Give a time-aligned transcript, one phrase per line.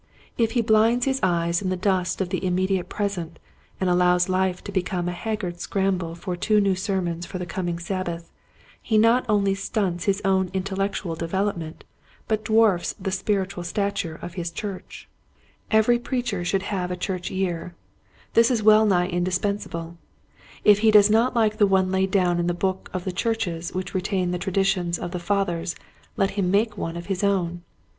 [0.35, 3.37] If he blinds his eyes in the dust of the immediate present
[3.79, 7.77] and allows life to become a haggard scramble for two new sermons for the coming
[7.77, 8.31] Sabbath,
[8.81, 11.27] he not only stunts his own intellectual de.
[11.27, 11.81] velopment
[12.27, 15.07] but dwarfs the spiritual stature of his church.
[15.07, 15.77] Btiilding the Tower.
[15.77, 17.75] 97 Every preacher should have a church year.
[18.33, 19.97] This is well nigh indispensable.
[20.63, 23.71] If he does not lilce the one laid down in the books of the churches
[23.75, 25.75] which retain the tra ditions of the fathers
[26.17, 27.61] let him make one of his own.